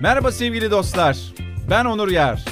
[0.00, 1.18] Merhaba sevgili dostlar.
[1.70, 2.44] Ben Onur Yer.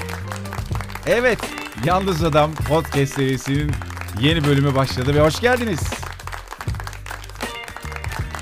[1.06, 1.38] Evet,
[1.84, 3.72] Yalnız Adam podcast serisinin
[4.20, 5.80] yeni bölümü başladı ve hoş geldiniz.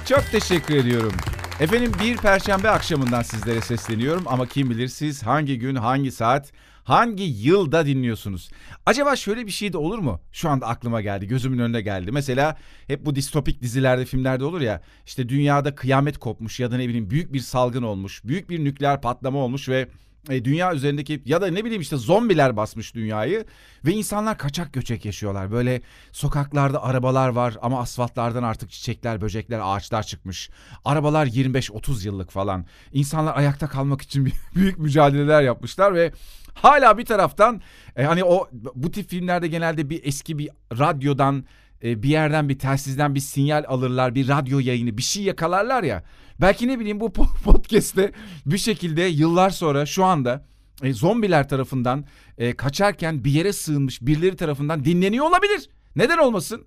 [0.09, 1.13] Çok teşekkür ediyorum.
[1.61, 6.53] Efendim bir perşembe akşamından sizlere sesleniyorum ama kim bilir siz hangi gün, hangi saat,
[6.85, 8.51] hangi yılda dinliyorsunuz?
[8.87, 10.21] Acaba şöyle bir şey de olur mu?
[10.33, 12.13] Şu anda aklıma geldi, gözümün önüne geldi.
[12.13, 12.57] Mesela
[12.87, 14.83] hep bu distopik dizilerde, filmlerde olur ya.
[15.07, 19.01] işte dünyada kıyamet kopmuş ya da ne bileyim büyük bir salgın olmuş, büyük bir nükleer
[19.01, 19.89] patlama olmuş ve
[20.29, 23.45] e, dünya üzerindeki ya da ne bileyim işte zombiler basmış dünyayı
[23.85, 25.53] ve insanlar kaçak göçek yaşıyorlar.
[25.53, 30.51] Böyle sokaklarda arabalar var ama asfaltlardan artık çiçekler, böcekler, ağaçlar çıkmış.
[30.85, 32.67] Arabalar 25-30 yıllık falan.
[32.93, 36.13] İnsanlar ayakta kalmak için büyük mücadeleler yapmışlar ve
[36.55, 37.61] hala bir taraftan
[37.97, 41.45] e, hani o bu tip filmlerde genelde bir eski bir radyodan
[41.85, 46.05] e, bir yerden bir telsizden bir sinyal alırlar, bir radyo yayını, bir şey yakalarlar ya.
[46.41, 47.13] Belki ne bileyim bu
[47.45, 48.13] podcast'te
[48.47, 50.47] bir şekilde yıllar sonra şu anda
[50.83, 52.05] e, zombiler tarafından
[52.39, 55.69] e, kaçarken bir yere sığınmış birileri tarafından dinleniyor olabilir.
[55.97, 56.67] Neden olmasın?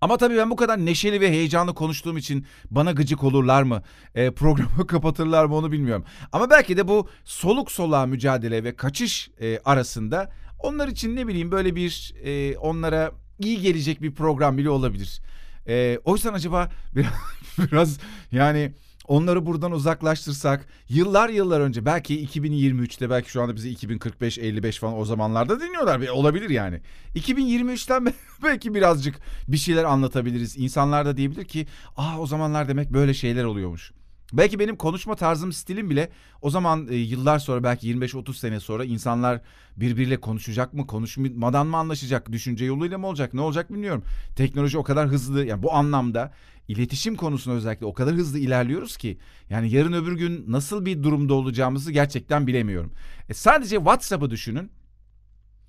[0.00, 3.82] Ama tabii ben bu kadar neşeli ve heyecanlı konuştuğum için bana gıcık olurlar mı?
[4.14, 6.04] E, programı kapatırlar mı onu bilmiyorum.
[6.32, 11.50] Ama belki de bu soluk soluğa mücadele ve kaçış e, arasında onlar için ne bileyim
[11.50, 15.20] böyle bir e, onlara iyi gelecek bir program bile olabilir.
[15.68, 17.12] E, o yüzden acaba biraz,
[17.72, 17.98] biraz
[18.32, 18.72] yani
[19.08, 24.98] onları buradan uzaklaştırsak yıllar yıllar önce belki 2023'te belki şu anda bizi 2045 55 falan
[24.98, 26.80] o zamanlarda dinliyorlar olabilir yani.
[27.14, 30.58] 2023'ten belki birazcık bir şeyler anlatabiliriz.
[30.58, 33.92] İnsanlar da diyebilir ki aa o zamanlar demek böyle şeyler oluyormuş.
[34.32, 36.10] Belki benim konuşma tarzım, stilim bile
[36.42, 39.40] o zaman e, yıllar sonra belki 25-30 sene sonra insanlar
[39.76, 44.04] birbiriyle konuşacak mı, konuşmadan mı anlaşacak, düşünce yoluyla mı olacak, ne olacak bilmiyorum.
[44.36, 46.32] Teknoloji o kadar hızlı yani bu anlamda
[46.68, 49.18] iletişim konusunda özellikle o kadar hızlı ilerliyoruz ki
[49.50, 52.92] yani yarın öbür gün nasıl bir durumda olacağımızı gerçekten bilemiyorum.
[53.28, 54.70] E, sadece WhatsApp'ı düşünün.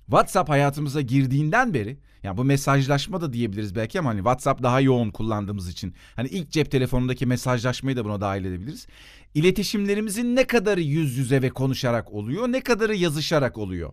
[0.08, 5.10] WhatsApp hayatımıza girdiğinden beri yani bu mesajlaşma da diyebiliriz belki ama hani WhatsApp daha yoğun
[5.10, 8.86] kullandığımız için hani ilk cep telefonundaki mesajlaşmayı da buna dahil edebiliriz.
[9.34, 13.92] İletişimlerimizin ne kadarı yüz yüze ve konuşarak oluyor, ne kadarı yazışarak oluyor.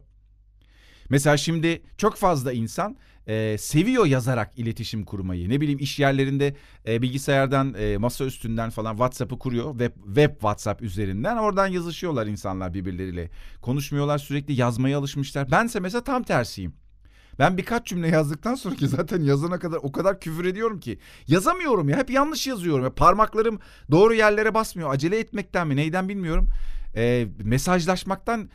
[1.10, 5.50] Mesela şimdi çok fazla insan e, seviyor yazarak iletişim kurmayı.
[5.50, 6.56] Ne bileyim iş yerlerinde
[6.88, 9.72] e, bilgisayardan e, masa üstünden falan WhatsApp'ı kuruyor.
[9.72, 13.30] Web, web WhatsApp üzerinden oradan yazışıyorlar insanlar birbirleriyle.
[13.62, 15.52] Konuşmuyorlar sürekli yazmaya alışmışlar.
[15.52, 16.74] Bense mesela tam tersiyim.
[17.40, 21.00] Ben birkaç cümle yazdıktan sonra ki zaten yazana kadar o kadar küfür ediyorum ki.
[21.28, 22.84] Yazamıyorum ya hep yanlış yazıyorum.
[22.84, 23.60] Ya, parmaklarım
[23.92, 24.94] doğru yerlere basmıyor.
[24.94, 26.48] Acele etmekten mi neyden bilmiyorum.
[26.96, 28.50] E, mesajlaşmaktan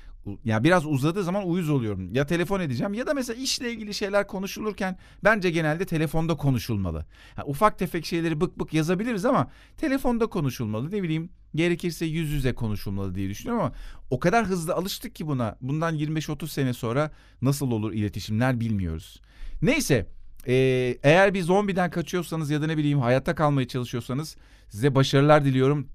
[0.45, 2.15] ya biraz uzadığı zaman uyuz oluyorum.
[2.15, 7.07] Ya telefon edeceğim ya da mesela işle ilgili şeyler konuşulurken bence genelde telefonda konuşulmalı.
[7.37, 10.91] Ha, ufak tefek şeyleri bık bık yazabiliriz ama telefonda konuşulmalı.
[10.91, 13.73] Ne bileyim gerekirse yüz yüze konuşulmalı diye düşünüyorum ama
[14.11, 15.57] o kadar hızlı alıştık ki buna.
[15.61, 17.11] Bundan 25-30 sene sonra
[17.43, 19.21] nasıl olur iletişimler bilmiyoruz.
[19.63, 20.07] Neyse
[20.47, 24.37] ee, eğer bir zombiden kaçıyorsanız ya da ne bileyim hayatta kalmaya çalışıyorsanız
[24.69, 25.89] size başarılar diliyorum.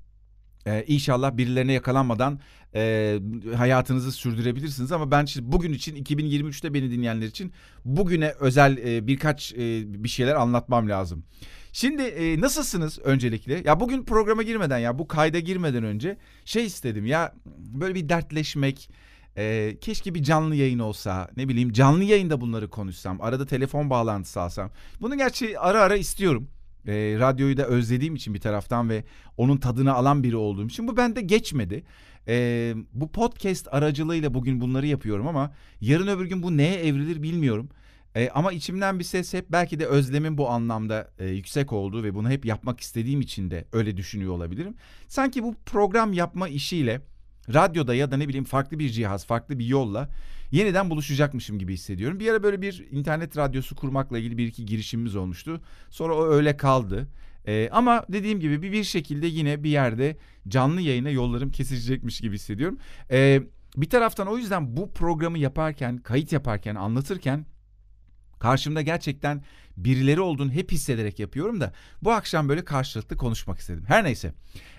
[0.68, 2.40] Ee, inşallah birilerine yakalanmadan
[2.76, 3.20] e,
[3.56, 4.92] hayatınızı sürdürebilirsiniz.
[4.92, 7.54] Ama ben şimdi bugün için 2023'te beni dinleyenler için
[7.86, 9.58] bugüne özel e, birkaç e,
[10.04, 11.24] bir şeyler anlatmam lazım.
[11.72, 13.62] Şimdi e, nasılsınız öncelikle?
[13.66, 17.06] Ya bugün programa girmeden ya bu kayda girmeden önce şey istedim.
[17.06, 18.90] Ya böyle bir dertleşmek,
[19.38, 21.30] ee, keşke bir canlı yayın olsa.
[21.38, 24.72] Ne bileyim canlı yayında bunları konuşsam arada telefon bağlantısı alsam.
[25.02, 26.48] Bunu gerçi ara ara istiyorum
[26.88, 29.04] e, radyoyu da özlediğim için bir taraftan ve
[29.38, 31.84] onun tadını alan biri olduğum için bu bende geçmedi.
[32.28, 37.70] E, bu podcast aracılığıyla bugün bunları yapıyorum ama yarın öbür gün bu neye evrilir bilmiyorum.
[38.16, 42.16] E, ama içimden bir ses hep belki de özlemin bu anlamda e, yüksek olduğu ve
[42.16, 44.76] bunu hep yapmak istediğim için de öyle düşünüyor olabilirim.
[45.08, 47.02] Sanki bu program yapma işiyle
[47.54, 50.10] radyoda ya da ne bileyim farklı bir cihaz, farklı bir yolla
[50.52, 52.20] yeniden buluşacakmışım gibi hissediyorum.
[52.20, 55.62] Bir ara böyle bir internet radyosu kurmakla ilgili bir iki girişimimiz olmuştu.
[55.90, 57.08] Sonra o öyle kaldı.
[57.48, 60.18] Ee, ama dediğim gibi bir, bir şekilde yine bir yerde
[60.48, 62.78] canlı yayına yollarım kesecekmiş gibi hissediyorum.
[63.12, 63.42] Ee,
[63.78, 67.46] bir taraftan o yüzden bu programı yaparken, kayıt yaparken, anlatırken
[68.40, 69.44] karşımda gerçekten
[69.78, 73.84] birileri olduğunu hep hissederek yapıyorum da bu akşam böyle karşılıklı konuşmak istedim.
[73.88, 74.34] Her neyse.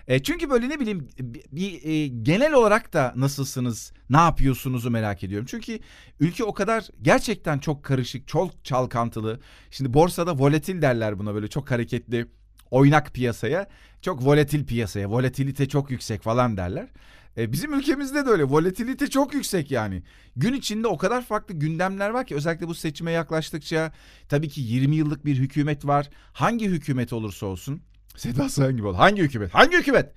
[0.07, 5.23] E, çünkü böyle ne bileyim bir, bir e, genel olarak da nasılsınız, ne yapıyorsunuzu merak
[5.23, 5.47] ediyorum.
[5.49, 5.79] Çünkü
[6.19, 9.39] ülke o kadar gerçekten çok karışık, çok çalkantılı.
[9.71, 12.27] Şimdi borsada volatil derler buna böyle çok hareketli
[12.71, 13.67] oynak piyasaya,
[14.01, 16.87] çok volatil piyasaya, volatilite çok yüksek falan derler.
[17.37, 18.43] E, bizim ülkemizde de öyle.
[18.43, 20.03] Volatilite çok yüksek yani.
[20.35, 23.91] Gün içinde o kadar farklı gündemler var ki özellikle bu seçime yaklaştıkça
[24.29, 26.09] tabii ki 20 yıllık bir hükümet var.
[26.33, 27.81] Hangi hükümet olursa olsun
[28.15, 28.97] Seda Sayan gibi oldu.
[28.97, 29.53] Hangi hükümet?
[29.53, 30.13] Hangi hükümet?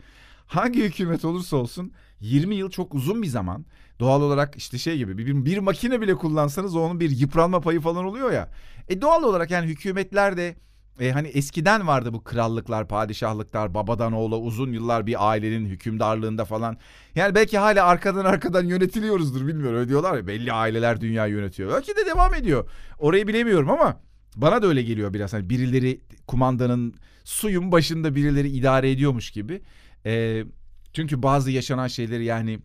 [0.51, 3.65] hangi hükümet olursa olsun 20 yıl çok uzun bir zaman.
[4.01, 8.05] Doğal olarak işte şey gibi bir, bir makine bile kullansanız onun bir yıpranma payı falan
[8.05, 8.49] oluyor ya.
[8.89, 10.57] E doğal olarak yani hükümetler de
[11.01, 16.77] e, hani eskiden vardı bu krallıklar, padişahlıklar, babadan oğula uzun yıllar bir ailenin hükümdarlığında falan.
[17.15, 19.79] Yani belki hala arkadan arkadan yönetiliyoruzdur bilmiyorum.
[19.79, 21.73] Öyle diyorlar ya belli aileler dünya yönetiyor.
[21.73, 22.71] Belki de devam ediyor.
[22.99, 24.01] Orayı bilemiyorum ama
[24.37, 25.33] bana da öyle geliyor biraz.
[25.33, 26.95] Hani birileri kumandanın
[27.25, 29.63] suyun başında birileri idare ediyormuş gibi.
[30.07, 30.45] E,
[30.93, 32.61] çünkü bazı yaşanan şeyleri yani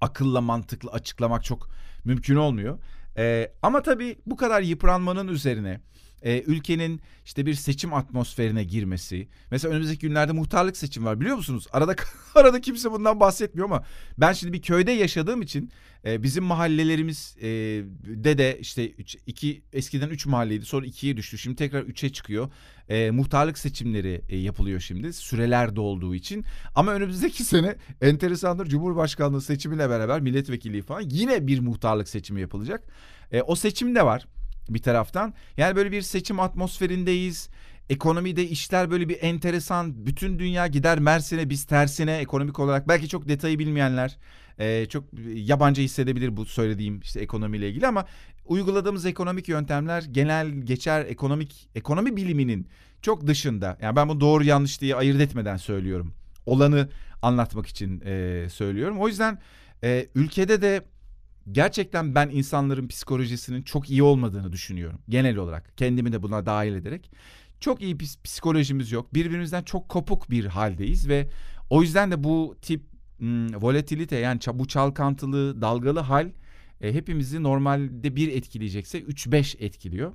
[0.00, 1.68] akılla mantıklı açıklamak çok
[2.04, 2.78] mümkün olmuyor.
[3.16, 5.80] E, ama tabii bu kadar yıpranmanın üzerine
[6.22, 9.28] e, ülkenin işte bir seçim atmosferine girmesi.
[9.50, 11.66] Mesela önümüzdeki günlerde muhtarlık seçim var biliyor musunuz?
[11.72, 11.94] Arada
[12.34, 13.84] arada kimse bundan bahsetmiyor ama
[14.18, 15.70] ben şimdi bir köyde yaşadığım için
[16.04, 17.48] e, bizim mahallelerimiz e,
[18.04, 21.38] de de işte üç, iki eskiden üç mahalleydi sonra ikiye düştü.
[21.38, 22.50] Şimdi tekrar üçe çıkıyor.
[22.88, 26.44] E, muhtarlık seçimleri e, yapılıyor şimdi süreler dolduğu için.
[26.74, 32.84] Ama önümüzdeki sene enteresandır Cumhurbaşkanlığı seçimiyle beraber milletvekilliği falan yine bir muhtarlık seçimi yapılacak.
[33.32, 34.26] E, o seçim de var
[34.68, 35.34] bir taraftan.
[35.56, 37.48] Yani böyle bir seçim atmosferindeyiz.
[37.90, 40.06] Ekonomide işler böyle bir enteresan.
[40.06, 42.88] Bütün dünya gider Mersin'e biz tersine ekonomik olarak.
[42.88, 44.18] Belki çok detayı bilmeyenler
[44.58, 45.04] e, çok
[45.34, 48.06] yabancı hissedebilir bu söylediğim işte ekonomiyle ilgili ama
[48.44, 52.68] uyguladığımız ekonomik yöntemler genel geçer ekonomik ekonomi biliminin
[53.02, 53.78] çok dışında.
[53.82, 56.14] Yani ben bunu doğru yanlış diye ayırt etmeden söylüyorum.
[56.46, 56.88] Olanı
[57.22, 58.98] anlatmak için e, söylüyorum.
[58.98, 59.38] O yüzden
[59.84, 60.84] e, ülkede de
[61.52, 64.98] gerçekten ben insanların psikolojisinin çok iyi olmadığını düşünüyorum.
[65.08, 67.10] Genel olarak kendimi de buna dahil ederek.
[67.60, 69.14] Çok iyi psikolojimiz yok.
[69.14, 71.28] Birbirimizden çok kopuk bir haldeyiz ve
[71.70, 72.82] o yüzden de bu tip
[73.18, 76.30] hmm, volatilite yani bu çalkantılı, dalgalı hal
[76.80, 80.12] e, hepimizi normalde bir etkileyecekse 3-5 etkiliyor.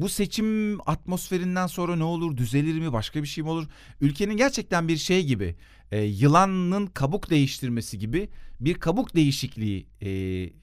[0.00, 2.36] Bu seçim atmosferinden sonra ne olur?
[2.36, 2.92] Düzelir mi?
[2.92, 3.66] Başka bir şey mi olur?
[4.00, 5.56] Ülkenin gerçekten bir şey gibi
[5.92, 8.28] e, yılanın kabuk değiştirmesi gibi
[8.60, 10.10] bir kabuk değişikliği e,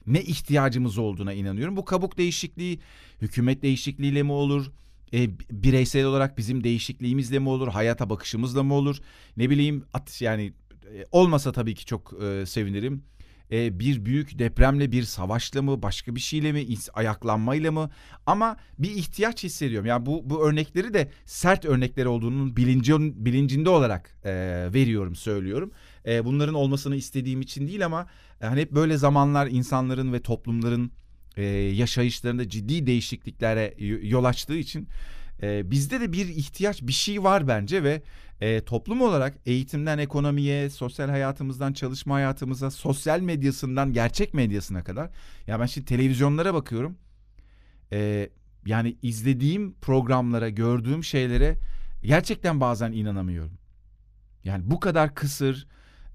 [0.06, 1.76] ne ihtiyacımız olduğuna inanıyorum.
[1.76, 2.80] Bu kabuk değişikliği
[3.22, 4.72] hükümet değişikliğiyle mi olur?
[5.14, 7.68] E, bireysel olarak bizim değişikliğimizle mi olur?
[7.68, 9.00] Hayata bakışımızla mı olur?
[9.36, 10.52] Ne bileyim at, yani
[10.94, 13.02] e, olmasa tabii ki çok e, sevinirim
[13.52, 17.90] e, bir büyük depremle bir savaşla mı başka bir şeyle mi ayaklanmayla mı
[18.26, 19.86] ama bir ihtiyaç hissediyorum.
[19.86, 24.30] Yani bu bu örnekleri de sert örnekler olduğunun bilincin, bilincinde olarak e,
[24.74, 25.72] veriyorum söylüyorum.
[26.06, 28.06] E, bunların olmasını istediğim için değil ama
[28.40, 30.92] e, hani hep böyle zamanlar insanların ve toplumların
[31.36, 34.88] e, yaşayışlarında ciddi değişikliklere yol açtığı için
[35.42, 38.02] e, bizde de bir ihtiyaç bir şey var bence ve
[38.40, 45.10] e, toplum olarak eğitimden ekonomiye, sosyal hayatımızdan çalışma hayatımıza, sosyal medyasından gerçek medyasına kadar.
[45.46, 46.98] Ya ben şimdi televizyonlara bakıyorum.
[47.92, 48.30] E,
[48.66, 51.56] yani izlediğim programlara, gördüğüm şeylere
[52.02, 53.58] gerçekten bazen inanamıyorum.
[54.44, 55.66] Yani bu kadar kısır,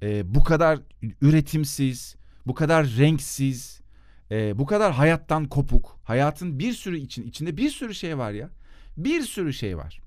[0.02, 0.80] e, bu kadar
[1.22, 2.16] üretimsiz,
[2.48, 3.82] bu kadar renksiz,
[4.32, 6.00] e, bu kadar hayattan kopuk.
[6.04, 8.50] Hayatın bir sürü için içinde bir sürü şey var ya.
[8.98, 10.02] Bir sürü şey var.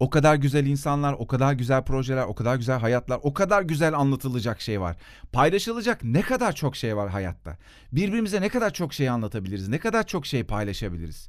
[0.00, 3.94] O kadar güzel insanlar, o kadar güzel projeler, o kadar güzel hayatlar, o kadar güzel
[3.94, 4.96] anlatılacak şey var.
[5.32, 7.56] Paylaşılacak ne kadar çok şey var hayatta.
[7.92, 11.28] Birbirimize ne kadar çok şey anlatabiliriz, ne kadar çok şey paylaşabiliriz.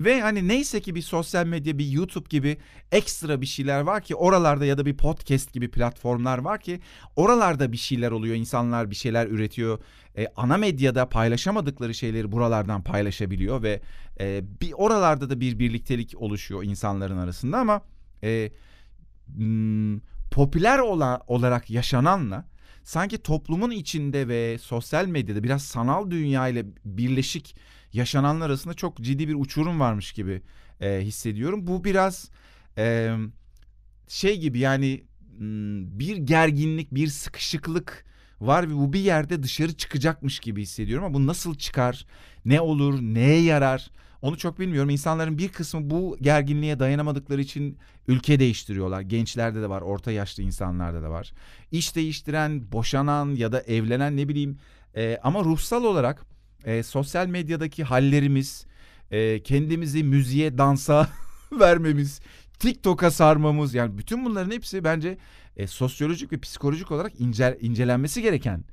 [0.00, 2.58] Ve hani neyse ki bir sosyal medya, bir YouTube gibi
[2.92, 6.80] ekstra bir şeyler var ki oralarda ya da bir podcast gibi platformlar var ki
[7.16, 8.36] oralarda bir şeyler oluyor.
[8.36, 9.78] insanlar bir şeyler üretiyor.
[10.16, 13.80] E, ana medyada paylaşamadıkları şeyleri buralardan paylaşabiliyor ve
[14.20, 17.82] e, bir oralarda da bir birliktelik oluşuyor insanların arasında ama
[18.22, 18.52] e,
[19.36, 22.44] m, popüler ola, olarak yaşananla
[22.84, 27.56] sanki toplumun içinde ve sosyal medyada biraz sanal dünya ile birleşik
[27.92, 30.42] yaşananlar arasında çok ciddi bir uçurum varmış gibi
[30.80, 31.66] e, hissediyorum.
[31.66, 32.30] Bu biraz
[32.78, 33.16] e,
[34.08, 35.04] şey gibi yani
[35.98, 38.04] bir gerginlik, bir sıkışıklık
[38.40, 42.06] var ve bu bir yerde dışarı çıkacakmış gibi hissediyorum ama bu nasıl çıkar,
[42.44, 43.90] ne olur, neye yarar
[44.22, 44.90] onu çok bilmiyorum.
[44.90, 47.78] İnsanların bir kısmı bu gerginliğe dayanamadıkları için
[48.08, 49.00] ülke değiştiriyorlar.
[49.00, 51.32] Gençlerde de var, orta yaşlı insanlarda da var.
[51.72, 54.58] İş değiştiren, boşanan ya da evlenen ne bileyim.
[54.96, 56.29] E, ama ruhsal olarak
[56.64, 58.66] e, sosyal medyadaki hallerimiz,
[59.10, 61.08] e, kendimizi müziğe, dansa
[61.52, 62.20] vermemiz,
[62.58, 65.18] TikTok'a sarmamız yani bütün bunların hepsi bence
[65.56, 68.64] e, sosyolojik ve psikolojik olarak ince, incelenmesi gereken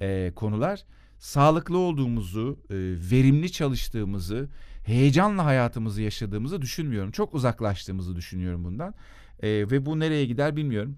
[0.00, 0.84] e, konular.
[1.18, 2.74] Sağlıklı olduğumuzu, e,
[3.10, 4.48] verimli çalıştığımızı,
[4.84, 7.10] heyecanla hayatımızı yaşadığımızı düşünmüyorum.
[7.10, 8.94] Çok uzaklaştığımızı düşünüyorum bundan.
[9.42, 10.96] E, ve bu nereye gider bilmiyorum.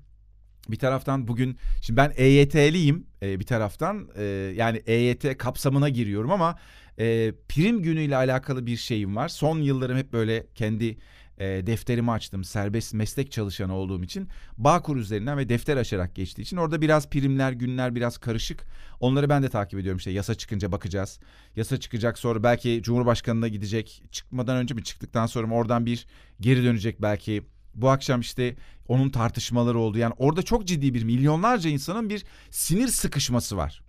[0.68, 4.24] Bir taraftan bugün şimdi ben EYT'liyim e, bir taraftan e,
[4.56, 6.58] yani EYT kapsamına giriyorum ama
[6.98, 9.28] e, prim günüyle alakalı bir şeyim var.
[9.28, 10.96] Son yıllarım hep böyle kendi
[11.38, 12.44] e, defterimi açtım.
[12.44, 17.52] Serbest meslek çalışanı olduğum için Bağkur üzerinden ve defter açarak geçtiği için orada biraz primler,
[17.52, 18.64] günler biraz karışık.
[19.00, 19.98] Onları ben de takip ediyorum.
[19.98, 21.20] İşte yasa çıkınca bakacağız.
[21.56, 24.02] Yasa çıkacak sonra belki Cumhurbaşkanı'na gidecek.
[24.10, 26.06] Çıkmadan önce mi çıktıktan sonra mı oradan bir
[26.40, 27.42] geri dönecek belki.
[27.76, 28.56] Bu akşam işte
[28.88, 29.98] onun tartışmaları oldu.
[29.98, 33.82] Yani orada çok ciddi bir milyonlarca insanın bir sinir sıkışması var.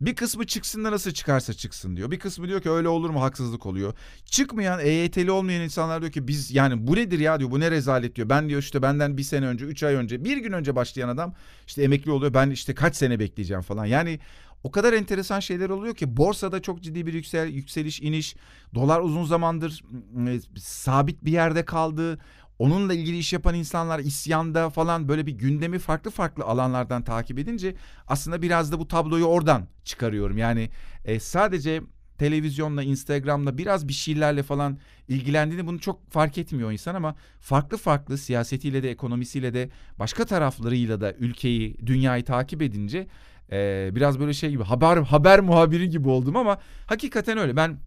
[0.00, 2.10] Bir kısmı çıksın da nasıl çıkarsa çıksın diyor.
[2.10, 3.94] Bir kısmı diyor ki öyle olur mu haksızlık oluyor.
[4.24, 8.16] Çıkmayan EYT'li olmayan insanlar diyor ki biz yani bu nedir ya diyor bu ne rezalet
[8.16, 8.28] diyor.
[8.28, 11.34] Ben diyor işte benden bir sene önce üç ay önce bir gün önce başlayan adam
[11.66, 13.84] işte emekli oluyor ben işte kaç sene bekleyeceğim falan.
[13.84, 14.18] Yani
[14.64, 18.36] o kadar enteresan şeyler oluyor ki borsada çok ciddi bir yüksel, yükseliş iniş.
[18.74, 19.84] Dolar uzun zamandır
[20.16, 22.18] ıı, sabit bir yerde kaldı.
[22.58, 27.74] Onunla ilgili iş yapan insanlar isyanda falan böyle bir gündemi farklı farklı alanlardan takip edince
[28.06, 30.38] aslında biraz da bu tabloyu oradan çıkarıyorum.
[30.38, 30.70] Yani
[31.04, 31.82] e, sadece
[32.18, 38.18] televizyonla, Instagram'la biraz bir şeylerle falan ilgilendiğini bunu çok fark etmiyor insan ama farklı farklı
[38.18, 43.06] siyasetiyle de ekonomisiyle de başka taraflarıyla da ülkeyi, dünyayı takip edince
[43.52, 47.56] e, biraz böyle şey gibi haber haber muhabiri gibi oldum ama hakikaten öyle.
[47.56, 47.78] Ben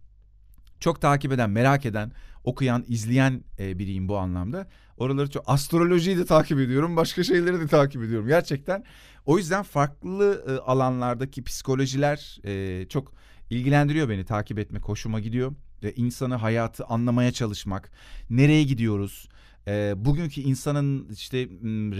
[0.82, 2.12] çok takip eden, merak eden,
[2.44, 4.66] okuyan, izleyen e, biriyim bu anlamda.
[4.96, 8.84] Oraları çok astrolojiyi de takip ediyorum, başka şeyleri de takip ediyorum gerçekten.
[9.26, 13.12] O yüzden farklı e, alanlardaki psikolojiler e, çok
[13.50, 15.52] ilgilendiriyor beni, takip etmek hoşuma gidiyor.
[15.82, 17.90] E, insanı, hayatı anlamaya çalışmak,
[18.30, 19.28] nereye gidiyoruz?
[19.66, 21.38] E, bugünkü insanın işte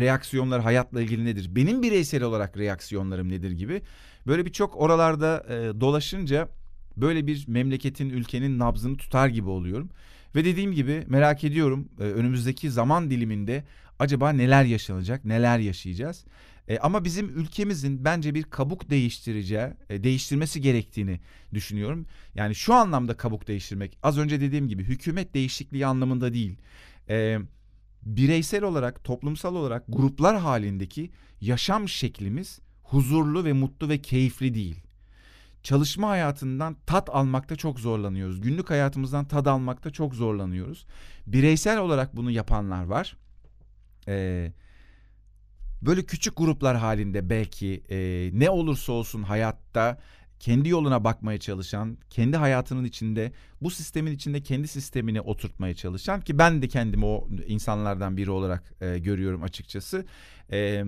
[0.01, 1.47] reaksiyonları hayatla ilgili nedir?
[1.51, 3.83] Benim bireysel olarak reaksiyonlarım nedir gibi.
[4.27, 6.49] Böyle birçok oralarda e, dolaşınca
[6.97, 9.91] böyle bir memleketin, ülkenin nabzını tutar gibi oluyorum.
[10.35, 13.65] Ve dediğim gibi merak ediyorum e, önümüzdeki zaman diliminde
[13.99, 16.25] acaba neler yaşanacak, neler yaşayacağız.
[16.69, 21.21] E, ama bizim ülkemizin bence bir kabuk değiştireceği, e, değiştirmesi gerektiğini
[21.55, 22.07] düşünüyorum.
[22.35, 26.57] Yani şu anlamda kabuk değiştirmek, az önce dediğim gibi hükümet değişikliği anlamında değil.
[27.09, 27.39] E,
[28.03, 34.77] bireysel olarak, toplumsal olarak gruplar halindeki yaşam şeklimiz huzurlu ve mutlu ve keyifli değil
[35.63, 38.41] çalışma hayatından tat almakta çok zorlanıyoruz.
[38.41, 40.87] Günlük hayatımızdan tad almakta çok zorlanıyoruz.
[41.27, 43.17] Bireysel olarak bunu yapanlar var.
[44.09, 44.53] Ee,
[45.83, 49.99] böyle küçük gruplar halinde belki e, ne olursa olsun hayatta
[50.41, 56.39] kendi yoluna bakmaya çalışan, kendi hayatının içinde, bu sistemin içinde kendi sistemini oturtmaya çalışan ki
[56.39, 60.07] ben de kendimi o insanlardan biri olarak e, görüyorum açıkçası.
[60.53, 60.85] E,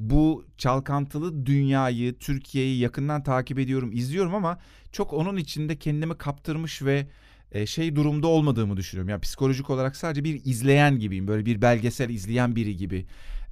[0.00, 4.58] bu çalkantılı dünyayı, Türkiye'yi yakından takip ediyorum, izliyorum ama
[4.92, 7.06] çok onun içinde kendimi kaptırmış ve
[7.52, 9.08] e, şey durumda olmadığımı düşünüyorum.
[9.08, 11.28] Yani psikolojik olarak sadece bir izleyen gibiyim.
[11.28, 13.06] Böyle bir belgesel izleyen biri gibi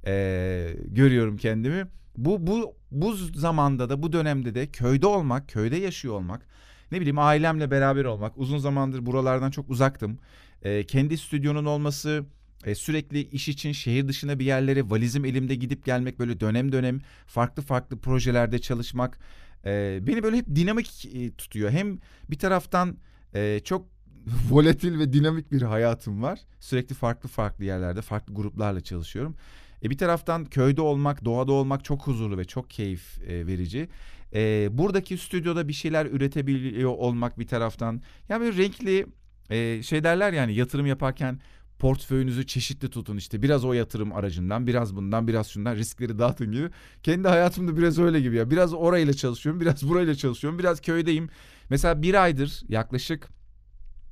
[0.05, 1.87] e, görüyorum kendimi.
[2.17, 6.45] Bu bu bu zamanda da bu dönemde de köyde olmak, köyde yaşıyor olmak,
[6.91, 8.37] ne bileyim ailemle beraber olmak.
[8.37, 10.19] Uzun zamandır buralardan çok uzaktım.
[10.63, 12.25] E, kendi stüdyonun olması,
[12.65, 16.99] e, sürekli iş için şehir dışına bir yerlere valizim elimde gidip gelmek böyle dönem dönem
[17.25, 19.19] farklı farklı projelerde çalışmak
[19.65, 21.71] e, beni böyle hep dinamik e, tutuyor.
[21.71, 21.99] Hem
[22.29, 22.97] bir taraftan
[23.35, 23.87] e, çok
[24.49, 26.39] volatil ve dinamik bir hayatım var.
[26.59, 29.35] Sürekli farklı farklı yerlerde farklı gruplarla çalışıyorum.
[29.83, 33.89] E, bir taraftan köyde olmak, doğada olmak çok huzurlu ve çok keyif e, verici.
[34.33, 38.01] E, buradaki stüdyoda bir şeyler üretebiliyor olmak bir taraftan.
[38.29, 39.05] Yani böyle renkli
[39.49, 41.39] e, şey derler yani yatırım yaparken
[41.79, 46.69] portföyünüzü çeşitli tutun işte biraz o yatırım aracından biraz bundan biraz şundan riskleri dağıtın gibi.
[47.03, 51.29] Kendi hayatımda biraz öyle gibi ya biraz orayla çalışıyorum biraz burayla çalışıyorum biraz köydeyim.
[51.69, 53.29] Mesela bir aydır yaklaşık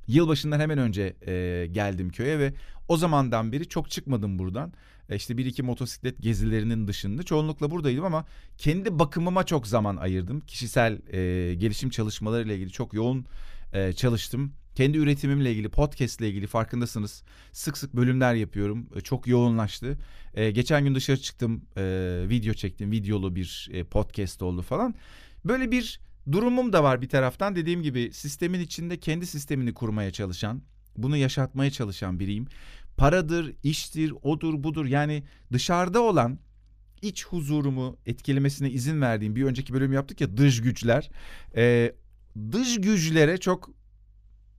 [0.06, 2.54] yılbaşından hemen önce e, geldim köye ve
[2.88, 4.72] o zamandan beri çok çıkmadım buradan.
[5.08, 8.24] E işte bir iki motosiklet gezilerinin dışında çoğunlukla buradaydım ama
[8.58, 10.40] kendi bakımıma çok zaman ayırdım.
[10.40, 13.26] Kişisel e, gelişim çalışmalarıyla ilgili çok yoğun
[13.72, 14.52] e, çalıştım.
[14.78, 17.22] Kendi üretimimle ilgili, podcast ile ilgili farkındasınız.
[17.52, 18.88] Sık sık bölümler yapıyorum.
[18.96, 19.98] E, çok yoğunlaştı.
[20.34, 21.82] Ee, geçen gün dışarı çıktım, e,
[22.28, 22.90] video çektim.
[22.90, 24.94] Videolu bir e, podcast oldu falan.
[25.44, 26.00] Böyle bir
[26.32, 27.56] durumum da var bir taraftan.
[27.56, 30.62] Dediğim gibi sistemin içinde kendi sistemini kurmaya çalışan,
[30.96, 32.46] bunu yaşatmaya çalışan biriyim.
[32.96, 34.86] Paradır, iştir, odur, budur.
[34.86, 36.38] Yani dışarıda olan
[37.02, 41.10] iç huzurumu etkilemesine izin verdiğim bir önceki bölüm yaptık ya dış güçler.
[41.56, 41.92] Ee,
[42.52, 43.77] dış güçlere çok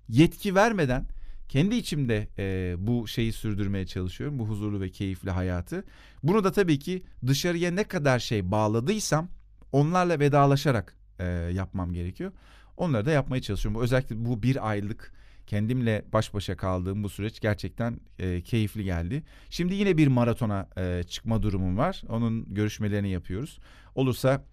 [0.10, 1.06] yetki vermeden
[1.50, 4.40] kendi içimde e, bu şeyi sürdürmeye çalışıyorum.
[4.40, 5.84] Bu huzurlu ve keyifli hayatı.
[6.24, 9.28] Bunu da tabii ki dışarıya ne kadar şey bağladıysam
[9.72, 12.32] onlarla vedalaşarak e, yapmam gerekiyor.
[12.78, 13.82] Onları da yapmaya çalışıyorum.
[13.82, 15.14] Özellikle bu bir aylık
[15.48, 19.24] kendimle baş başa kaldığım bu süreç gerçekten e, keyifli geldi.
[19.50, 22.04] Şimdi yine bir maratona e, çıkma durumum var.
[22.10, 23.60] Onun görüşmelerini yapıyoruz.
[23.96, 24.46] Olursa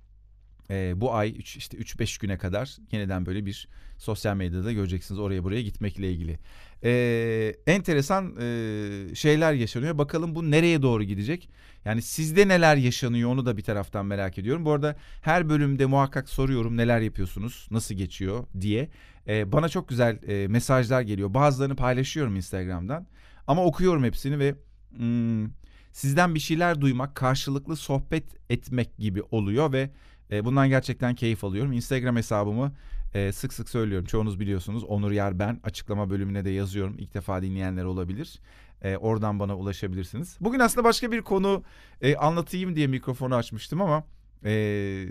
[0.70, 3.68] e, bu ay üç, işte 3-5 güne kadar yeniden böyle bir
[3.98, 6.38] sosyal medyada göreceksiniz oraya buraya gitmekle ilgili.
[6.84, 9.98] E, enteresan e, şeyler yaşanıyor.
[9.98, 11.48] Bakalım bu nereye doğru gidecek?
[11.84, 14.64] Yani sizde neler yaşanıyor onu da bir taraftan merak ediyorum.
[14.64, 18.88] Bu arada her bölümde muhakkak soruyorum neler yapıyorsunuz, nasıl geçiyor diye.
[19.28, 21.34] E, bana çok güzel e, mesajlar geliyor.
[21.34, 23.06] Bazılarını paylaşıyorum Instagram'dan.
[23.46, 24.54] Ama okuyorum hepsini ve
[24.96, 25.50] hmm,
[25.92, 29.90] sizden bir şeyler duymak, karşılıklı sohbet etmek gibi oluyor ve
[30.30, 31.72] e, bundan gerçekten keyif alıyorum.
[31.72, 32.72] Instagram hesabımı
[33.14, 34.06] e, sık sık söylüyorum.
[34.06, 34.84] Çoğunuz biliyorsunuz.
[34.84, 35.60] Onur Yer ben.
[35.64, 36.96] Açıklama bölümüne de yazıyorum.
[36.98, 38.40] İlk defa dinleyenler olabilir.
[38.82, 40.36] E, oradan bana ulaşabilirsiniz.
[40.40, 41.62] Bugün aslında başka bir konu
[42.00, 44.04] e, anlatayım diye mikrofonu açmıştım ama
[44.44, 45.06] e,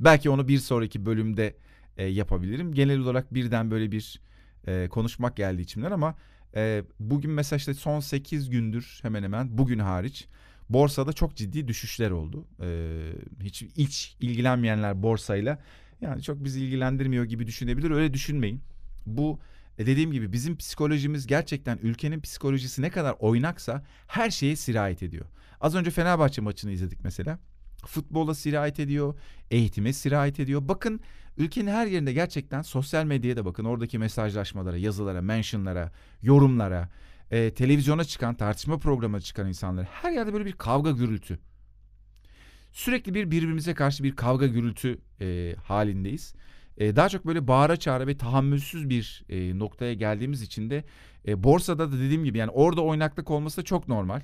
[0.00, 1.56] belki onu bir sonraki bölümde
[1.96, 2.74] e, yapabilirim.
[2.74, 4.20] Genel olarak birden böyle bir
[4.66, 6.14] e, konuşmak geldi içimden ama
[6.56, 10.26] e, bugün mesela işte son 8 gündür hemen hemen bugün hariç
[10.68, 12.44] borsada çok ciddi düşüşler oldu.
[12.62, 13.00] E,
[13.40, 15.58] hiç hiç ilgilenmeyenler borsayla
[16.00, 17.90] yani çok bizi ilgilendirmiyor gibi düşünebilir.
[17.90, 18.62] Öyle düşünmeyin.
[19.06, 19.40] Bu
[19.78, 25.26] e, dediğim gibi bizim psikolojimiz gerçekten ülkenin psikolojisi ne kadar oynaksa her şeye sirayet ediyor.
[25.60, 27.38] Az önce Fenerbahçe maçını izledik mesela.
[27.86, 29.14] Futbola sirayet ediyor,
[29.50, 30.68] eğitime sirayet ediyor.
[30.68, 31.00] Bakın
[31.36, 33.64] ülkenin her yerinde gerçekten sosyal medyaya da bakın.
[33.64, 35.92] Oradaki mesajlaşmalara, yazılara, mentionlara,
[36.22, 36.88] yorumlara,
[37.30, 39.84] e, televizyona çıkan, tartışma programına çıkan insanlar.
[39.84, 41.38] Her yerde böyle bir kavga gürültü.
[42.72, 46.34] Sürekli bir birbirimize karşı bir kavga gürültü e, halindeyiz.
[46.76, 50.84] E, daha çok böyle bağıra çağıra ve tahammülsüz bir e, noktaya geldiğimiz için de
[51.28, 54.20] e, borsada da dediğim gibi yani orada oynaklık olması da çok normal.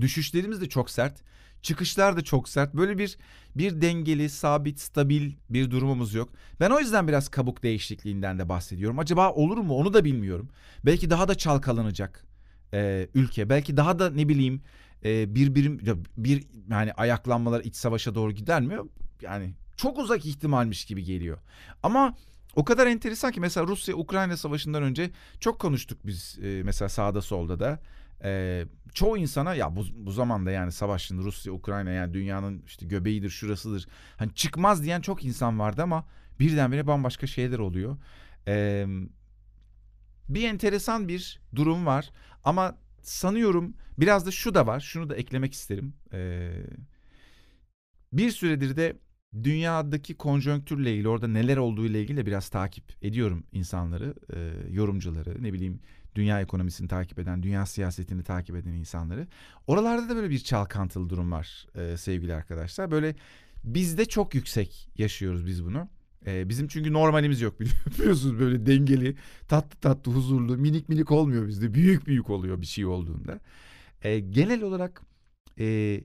[0.00, 1.22] Düşüşlerimiz de çok sert.
[1.64, 2.74] Çıkışlar da çok sert.
[2.74, 3.18] Böyle bir
[3.56, 6.28] bir dengeli, sabit, stabil bir durumumuz yok.
[6.60, 8.98] Ben o yüzden biraz kabuk değişikliğinden de bahsediyorum.
[8.98, 10.48] Acaba olur mu onu da bilmiyorum.
[10.86, 12.24] Belki daha da çalkalanacak
[12.74, 13.48] e, ülke.
[13.48, 14.62] Belki daha da ne bileyim
[15.04, 15.80] e, bir birim
[16.16, 18.76] bir yani ayaklanmalar iç savaşa doğru gider mi?
[19.22, 21.38] Yani çok uzak ihtimalmiş gibi geliyor.
[21.82, 22.16] Ama
[22.56, 27.22] o kadar enteresan ki mesela Rusya Ukrayna savaşından önce çok konuştuk biz e, mesela sağda
[27.22, 27.80] solda da.
[28.24, 28.64] E,
[28.94, 33.86] çoğu insana ya bu, bu zamanda yani savaşın Rusya Ukrayna yani dünyanın işte göbeğidir şurasıdır.
[34.16, 36.06] Hani çıkmaz diyen çok insan vardı ama
[36.40, 37.96] birdenbire bambaşka şeyler oluyor.
[38.48, 38.86] E,
[40.28, 42.10] bir enteresan bir durum var
[42.44, 44.80] ama sanıyorum biraz da şu da var.
[44.80, 45.94] Şunu da eklemek isterim.
[46.12, 46.52] Ee,
[48.12, 48.96] bir süredir de
[49.42, 55.42] dünyadaki konjonktürle ilgili orada neler olduğu ile ilgili de biraz takip ediyorum insanları, e, yorumcuları,
[55.42, 55.80] ne bileyim
[56.14, 59.26] dünya ekonomisini takip eden, dünya siyasetini takip eden insanları.
[59.66, 62.90] Oralarda da böyle bir çalkantılı durum var e, sevgili arkadaşlar.
[62.90, 63.14] Böyle
[63.64, 65.88] bizde çok yüksek yaşıyoruz biz bunu.
[66.26, 67.60] Ee, bizim çünkü normalimiz yok
[67.98, 69.16] biliyorsunuz böyle dengeli,
[69.48, 71.74] tatlı tatlı, huzurlu, minik minik olmuyor bizde.
[71.74, 73.40] Büyük büyük oluyor bir şey olduğunda.
[74.02, 75.02] Ee, genel olarak
[75.58, 76.00] e,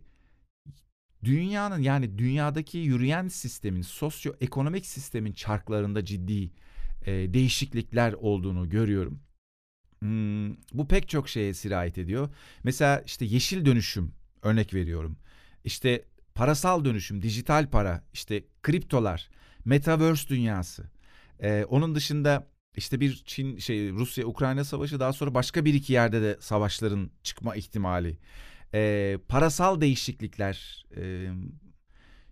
[1.23, 6.51] dünyanın yani dünyadaki yürüyen sistemin, sosyoekonomik sistemin çarklarında ciddi
[7.05, 9.19] e, değişiklikler olduğunu görüyorum.
[9.99, 12.29] Hmm, bu pek çok şeye sirayet ediyor.
[12.63, 14.11] Mesela işte yeşil dönüşüm
[14.43, 15.17] örnek veriyorum.
[15.63, 19.29] İşte parasal dönüşüm, dijital para, işte kriptolar
[19.65, 20.83] Metaverse dünyası.
[21.39, 25.93] Ee, onun dışında işte bir Çin şey Rusya Ukrayna savaşı daha sonra başka bir iki
[25.93, 28.17] yerde de savaşların çıkma ihtimali.
[28.73, 31.29] Ee, parasal değişiklikler, e,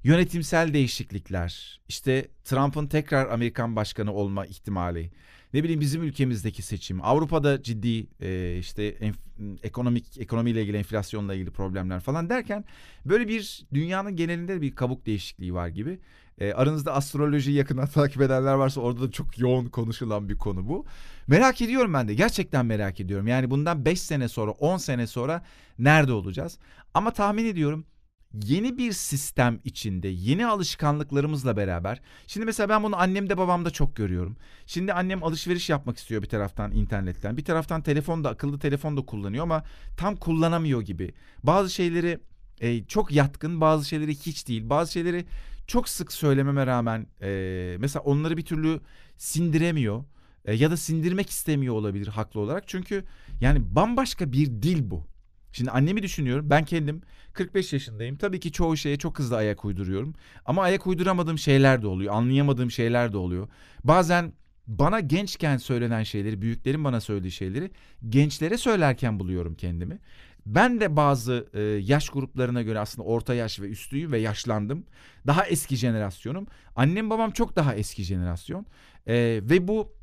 [0.07, 5.11] yönetimsel değişiklikler, işte Trump'ın tekrar Amerikan başkanı olma ihtimali.
[5.53, 9.17] Ne bileyim bizim ülkemizdeki seçim, Avrupa'da ciddi e, işte enf,
[9.63, 12.65] ekonomik ekonomiyle ilgili enflasyonla ilgili problemler falan derken
[13.05, 15.99] böyle bir dünyanın genelinde bir kabuk değişikliği var gibi.
[16.39, 20.85] E, aranızda astrolojiyi yakından takip edenler varsa orada da çok yoğun konuşulan bir konu bu.
[21.27, 23.27] Merak ediyorum ben de gerçekten merak ediyorum.
[23.27, 25.43] Yani bundan 5 sene sonra 10 sene sonra
[25.79, 26.57] nerede olacağız?
[26.93, 27.85] Ama tahmin ediyorum
[28.33, 34.37] yeni bir sistem içinde yeni alışkanlıklarımızla beraber şimdi mesela ben bunu annemde babamda çok görüyorum.
[34.65, 39.43] Şimdi annem alışveriş yapmak istiyor bir taraftan internetten bir taraftan telefonda akıllı telefon da kullanıyor
[39.43, 39.63] ama
[39.97, 41.13] tam kullanamıyor gibi.
[41.43, 42.19] Bazı şeyleri
[42.61, 45.25] e, çok yatkın bazı şeyleri hiç değil bazı şeyleri
[45.67, 48.79] çok sık söylememe rağmen e, mesela onları bir türlü
[49.17, 50.03] sindiremiyor
[50.45, 52.67] e, ya da sindirmek istemiyor olabilir haklı olarak.
[52.67, 53.03] Çünkü
[53.41, 55.07] yani bambaşka bir dil bu.
[55.51, 56.49] Şimdi annemi düşünüyorum.
[56.49, 57.01] Ben kendim
[57.33, 58.17] 45 yaşındayım.
[58.17, 60.13] Tabii ki çoğu şeye çok hızlı ayak uyduruyorum.
[60.45, 62.13] Ama ayak uyduramadığım şeyler de oluyor.
[62.13, 63.47] Anlayamadığım şeyler de oluyor.
[63.83, 64.33] Bazen
[64.67, 67.71] bana gençken söylenen şeyleri, büyüklerin bana söylediği şeyleri
[68.09, 69.99] gençlere söylerken buluyorum kendimi.
[70.45, 74.85] Ben de bazı e, yaş gruplarına göre aslında orta yaş ve üstüyüm ve yaşlandım.
[75.27, 76.47] Daha eski jenerasyonum.
[76.75, 78.65] Annem babam çok daha eski jenerasyon.
[79.07, 79.96] E, ve bu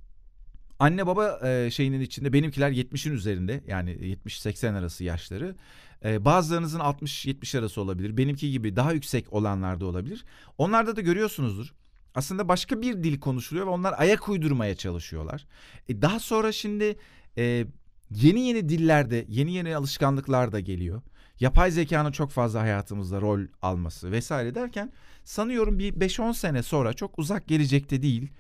[0.85, 5.57] anne baba e, şeyinin içinde benimkiler 70'in üzerinde yani 70-80 arası yaşları.
[6.05, 8.17] E, bazılarınızın 60-70 arası olabilir.
[8.17, 10.25] Benimki gibi daha yüksek olanlar da olabilir.
[10.59, 11.75] Onlarda da görüyorsunuzdur.
[12.15, 15.47] Aslında başka bir dil konuşuluyor ve onlar ayak uydurmaya çalışıyorlar.
[15.89, 16.97] E, daha sonra şimdi
[17.39, 17.67] e,
[18.11, 21.03] yeni yeni dillerde yeni yeni alışkanlıklar da geliyor.
[21.41, 24.93] Yapay zekanın çok fazla hayatımızda rol alması vesaire derken
[25.25, 28.31] sanıyorum bir 5-10 sene sonra çok uzak gelecekte değil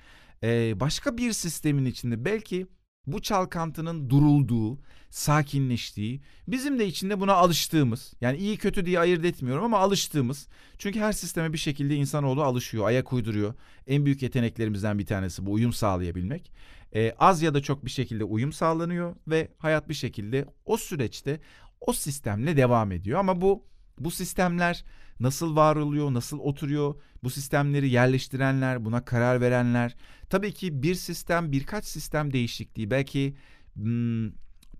[0.44, 2.66] e, başka bir sistemin içinde belki
[3.06, 4.78] bu çalkantının durulduğu,
[5.10, 10.48] sakinleştiği, bizim de içinde buna alıştığımız, yani iyi kötü diye ayırt etmiyorum ama alıştığımız.
[10.78, 13.54] Çünkü her sisteme bir şekilde insanoğlu alışıyor, ayak uyduruyor.
[13.86, 16.52] En büyük yeteneklerimizden bir tanesi bu uyum sağlayabilmek.
[16.94, 21.40] Ee, az ya da çok bir şekilde uyum sağlanıyor ve hayat bir şekilde o süreçte
[21.80, 23.20] o sistemle devam ediyor.
[23.20, 23.64] Ama bu
[23.98, 24.84] bu sistemler
[25.20, 29.96] nasıl var oluyor, nasıl oturuyor, bu sistemleri yerleştirenler, buna karar verenler.
[30.30, 33.34] Tabii ki bir sistem, birkaç sistem değişikliği, belki
[33.74, 34.30] hmm,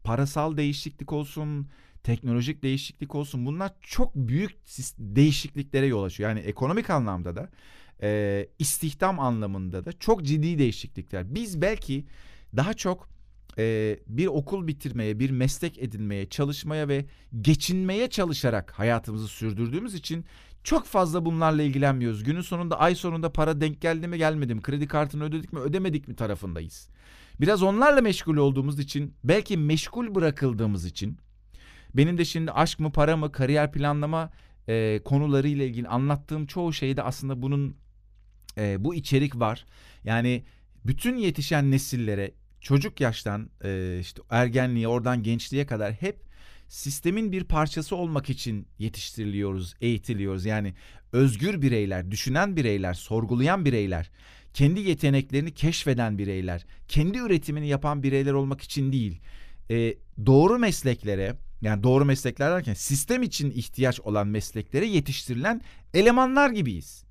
[0.05, 1.69] parasal değişiklik olsun,
[2.03, 4.53] teknolojik değişiklik olsun bunlar çok büyük
[4.99, 6.31] değişikliklere yol açıyor.
[6.31, 7.51] Yani ekonomik anlamda da
[8.03, 11.35] e, istihdam anlamında da çok ciddi değişiklikler.
[11.35, 12.05] Biz belki
[12.57, 13.14] daha çok
[13.59, 17.05] e, bir okul bitirmeye, bir meslek edinmeye, çalışmaya ve
[17.41, 20.25] geçinmeye çalışarak hayatımızı sürdürdüğümüz için
[20.65, 22.25] çok fazla bunlarla ilgilenmiyoruz.
[22.25, 26.09] Günün sonunda ay sonunda para denk geldi mi gelmedi mi, kredi kartını ödedik mi ödemedik
[26.09, 26.89] mi tarafındayız.
[27.41, 31.19] Biraz onlarla meşgul olduğumuz için, belki meşgul bırakıldığımız için,
[31.95, 34.31] benim de şimdi aşk mı, para mı, kariyer planlama
[34.69, 37.77] e, konularıyla ilgili anlattığım çoğu şeyde aslında bunun
[38.59, 39.65] e, bu içerik var.
[40.05, 40.45] Yani
[40.85, 42.33] bütün yetişen nesillere
[42.65, 46.17] çocuk yaştan e, işte ergenliğe oradan gençliğe kadar hep
[46.69, 50.45] sistemin bir parçası olmak için yetiştiriliyoruz, eğitiliyoruz.
[50.45, 50.75] Yani
[51.13, 54.11] özgür bireyler, düşünen bireyler, sorgulayan bireyler,
[54.55, 59.21] kendi yeteneklerini keşfeden bireyler, kendi üretimini yapan bireyler olmak için değil.
[59.71, 59.95] E,
[60.27, 65.61] doğru mesleklere, yani doğru meslekler derken sistem için ihtiyaç olan mesleklere yetiştirilen
[65.95, 67.05] elemanlar gibiyiz.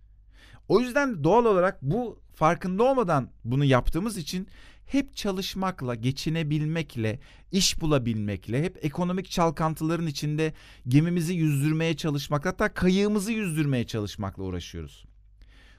[0.67, 4.47] O yüzden doğal olarak bu farkında olmadan bunu yaptığımız için
[4.93, 7.19] hep çalışmakla, geçinebilmekle,
[7.51, 10.53] iş bulabilmekle, hep ekonomik çalkantıların içinde
[10.87, 15.05] gemimizi yüzdürmeye çalışmak, hatta kayığımızı yüzdürmeye çalışmakla uğraşıyoruz.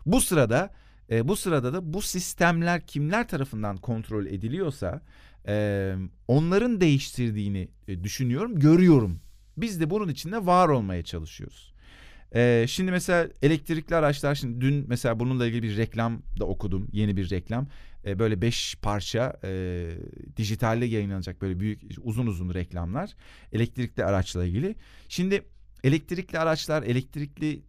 [0.06, 0.74] Bu sırada
[1.10, 5.00] e, bu sırada da bu sistemler kimler tarafından kontrol ediliyorsa
[5.48, 5.94] e,
[6.28, 9.20] onların değiştirdiğini e, düşünüyorum, görüyorum.
[9.56, 11.73] Biz de bunun içinde var olmaya çalışıyoruz.
[12.34, 17.16] Ee, şimdi mesela elektrikli araçlar şimdi dün mesela bununla ilgili bir reklam da okudum yeni
[17.16, 17.66] bir reklam
[18.06, 19.90] ee, böyle beş parça e,
[20.36, 23.10] dijitalde yayınlanacak böyle büyük uzun uzun reklamlar
[23.52, 24.76] elektrikli araçla ilgili.
[25.08, 25.42] Şimdi
[25.84, 27.62] elektrikli araçlar elektrikli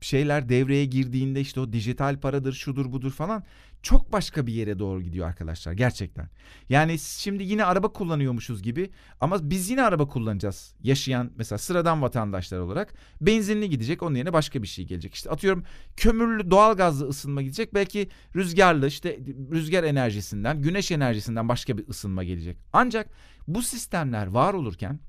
[0.00, 3.44] şeyler devreye girdiğinde işte o dijital paradır şudur budur falan
[3.82, 6.28] çok başka bir yere doğru gidiyor arkadaşlar gerçekten.
[6.68, 8.90] Yani şimdi yine araba kullanıyormuşuz gibi
[9.20, 10.74] ama biz yine araba kullanacağız.
[10.82, 15.14] Yaşayan mesela sıradan vatandaşlar olarak benzinli gidecek onun yerine başka bir şey gelecek.
[15.14, 15.64] İşte atıyorum
[15.96, 17.74] kömürlü doğalgazlı ısınma gidecek.
[17.74, 19.18] Belki rüzgarlı işte
[19.50, 22.56] rüzgar enerjisinden güneş enerjisinden başka bir ısınma gelecek.
[22.72, 23.08] Ancak
[23.48, 25.00] bu sistemler var olurken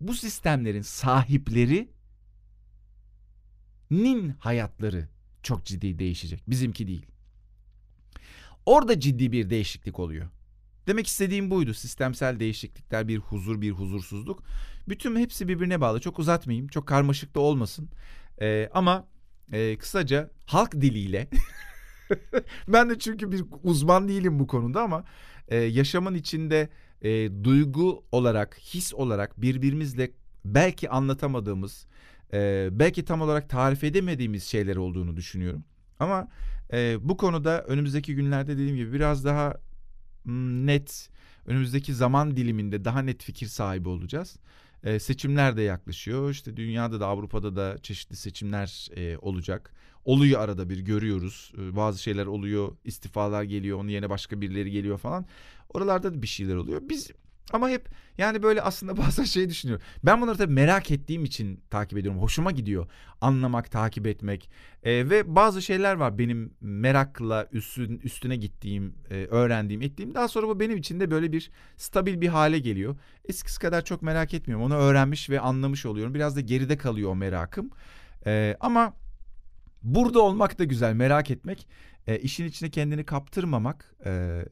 [0.00, 1.88] bu sistemlerin sahipleri
[3.90, 5.08] nin hayatları
[5.42, 6.42] çok ciddi değişecek.
[6.46, 7.06] Bizimki değil.
[8.66, 10.26] Orada ciddi bir değişiklik oluyor.
[10.86, 11.74] Demek istediğim buydu.
[11.74, 14.42] Sistemsel değişiklikler, bir huzur, bir huzursuzluk.
[14.88, 16.00] Bütün hepsi birbirine bağlı.
[16.00, 16.68] Çok uzatmayayım.
[16.68, 17.88] Çok karmaşık da olmasın.
[18.40, 19.08] Ee, ama
[19.52, 21.28] e, kısaca halk diliyle
[22.68, 25.04] ben de çünkü bir uzman değilim bu konuda ama
[25.48, 26.68] e, yaşamın içinde
[27.02, 30.10] e, duygu olarak, his olarak birbirimizle
[30.44, 31.86] belki anlatamadığımız,
[32.32, 35.64] e, belki tam olarak tarif edemediğimiz şeyler olduğunu düşünüyorum.
[36.00, 36.28] Ama
[36.72, 39.54] e, bu konuda önümüzdeki günlerde dediğim gibi biraz daha
[40.66, 41.10] net,
[41.46, 44.36] önümüzdeki zaman diliminde daha net fikir sahibi olacağız.
[44.84, 46.30] E, seçimler de yaklaşıyor.
[46.30, 49.72] İşte dünyada da Avrupa'da da çeşitli seçimler e, olacak.
[50.04, 51.52] Oluyor arada bir görüyoruz.
[51.58, 55.26] E, bazı şeyler oluyor, istifalar geliyor, onun yerine başka birileri geliyor falan.
[55.68, 56.82] Oralarda da bir şeyler oluyor.
[56.88, 57.10] Biz
[57.54, 59.86] ama hep yani böyle aslında bazen şey düşünüyorum.
[60.04, 62.22] Ben bunları tabii merak ettiğim için takip ediyorum.
[62.22, 62.86] Hoşuma gidiyor
[63.20, 64.50] anlamak, takip etmek.
[64.82, 70.14] Ee, ve bazı şeyler var benim merakla üstün, üstüne gittiğim, e, öğrendiğim, ettiğim.
[70.14, 72.96] Daha sonra bu benim için de böyle bir stabil bir hale geliyor.
[73.28, 74.66] Eskisi kadar çok merak etmiyorum.
[74.66, 76.14] Onu öğrenmiş ve anlamış oluyorum.
[76.14, 77.70] Biraz da geride kalıyor o merakım.
[78.26, 78.96] Ee, ama
[79.82, 81.68] burada olmak da güzel, merak etmek.
[82.06, 83.94] E, işin içine kendini kaptırmamak.
[84.04, 84.44] E,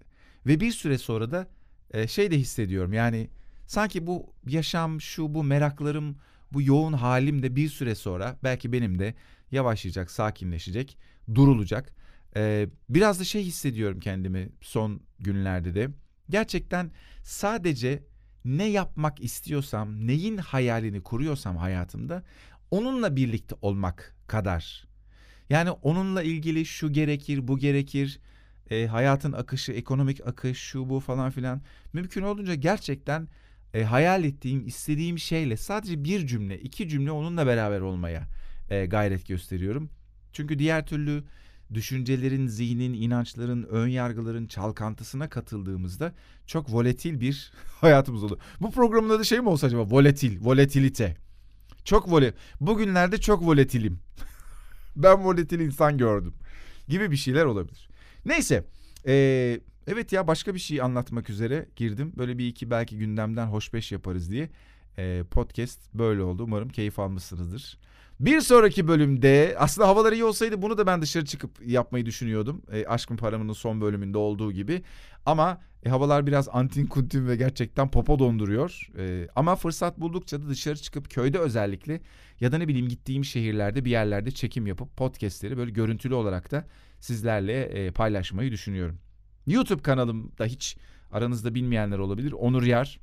[0.46, 1.46] ve bir süre sonra da
[1.94, 3.28] e, şey de hissediyorum yani
[3.66, 6.16] sanki bu yaşam şu bu meraklarım
[6.52, 9.14] bu yoğun halim de bir süre sonra belki benim de
[9.52, 10.98] yavaşlayacak sakinleşecek
[11.34, 11.94] durulacak.
[12.36, 15.90] E, biraz da şey hissediyorum kendimi son günlerde de
[16.30, 16.90] Gerçekten
[17.22, 18.02] sadece
[18.44, 22.22] ne yapmak istiyorsam, neyin hayalini kuruyorsam hayatımda
[22.70, 24.88] onunla birlikte olmak kadar.
[25.50, 28.20] Yani onunla ilgili şu gerekir, bu gerekir,
[28.70, 31.60] e, hayatın akışı, ekonomik akış, şu bu falan filan.
[31.92, 33.28] Mümkün olduğunca gerçekten
[33.74, 38.28] e, hayal ettiğim, istediğim şeyle sadece bir cümle, iki cümle onunla beraber olmaya
[38.70, 39.90] e, gayret gösteriyorum.
[40.32, 41.24] Çünkü diğer türlü
[41.74, 46.12] düşüncelerin, zihnin, inançların, ön yargıların çalkantısına katıldığımızda
[46.46, 48.38] çok volatil bir hayatımız olur.
[48.60, 49.90] Bu programın adı şey mi olsa acaba?
[49.90, 51.16] Volatil, volatilite.
[51.84, 52.34] Çok vole.
[52.60, 53.98] Bugünlerde çok volatilim.
[54.96, 56.34] ben volatil insan gördüm.
[56.88, 57.88] Gibi bir şeyler olabilir.
[58.24, 58.64] Neyse.
[59.06, 62.12] Ee, evet ya başka bir şey anlatmak üzere girdim.
[62.16, 64.48] Böyle bir iki belki gündemden hoşbeş yaparız diye.
[64.98, 66.42] Ee, podcast böyle oldu.
[66.42, 67.78] Umarım keyif almışsınızdır.
[68.20, 72.62] Bir sonraki bölümde aslında havalar iyi olsaydı bunu da ben dışarı çıkıp yapmayı düşünüyordum.
[72.72, 74.82] E, Aşkın Paramı'nın son bölümünde olduğu gibi.
[75.26, 78.88] Ama e, havalar biraz antin kuntin ve gerçekten popo donduruyor.
[78.98, 82.00] E, ama fırsat buldukça da dışarı çıkıp köyde özellikle
[82.40, 86.64] ya da ne bileyim gittiğim şehirlerde bir yerlerde çekim yapıp podcastleri böyle görüntülü olarak da
[87.00, 88.98] sizlerle e, paylaşmayı düşünüyorum.
[89.46, 90.76] YouTube kanalımda hiç
[91.12, 92.32] aranızda bilmeyenler olabilir.
[92.32, 93.00] Onur Yar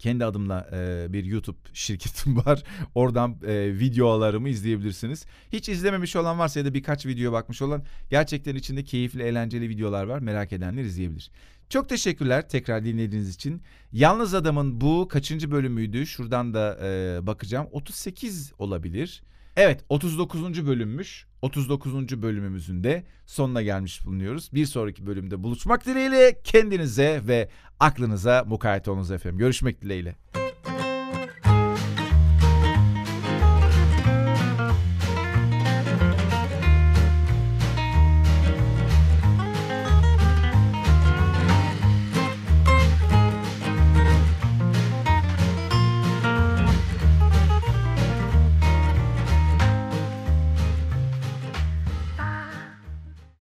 [0.00, 2.62] kendi adımla e, bir YouTube şirketim var.
[2.94, 5.26] Oradan e, videolarımı izleyebilirsiniz.
[5.52, 10.04] Hiç izlememiş olan varsa ya da birkaç video bakmış olan gerçekten içinde keyifli, eğlenceli videolar
[10.04, 10.18] var.
[10.18, 11.30] Merak edenler izleyebilir.
[11.68, 13.62] Çok teşekkürler tekrar dinlediğiniz için.
[13.92, 16.06] Yalnız Adam'ın bu kaçıncı bölümüydü?
[16.06, 17.68] Şuradan da e, bakacağım.
[17.72, 19.22] 38 olabilir.
[19.56, 20.66] Evet 39.
[20.66, 21.26] bölümmüş.
[21.42, 22.22] 39.
[22.22, 24.50] bölümümüzün de sonuna gelmiş bulunuyoruz.
[24.52, 27.48] Bir sonraki bölümde buluşmak dileğiyle kendinize ve
[27.80, 29.38] aklınıza mukayyet olunuz efendim.
[29.38, 30.16] Görüşmek dileğiyle.